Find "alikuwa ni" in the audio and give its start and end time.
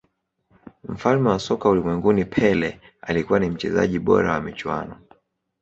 3.01-3.49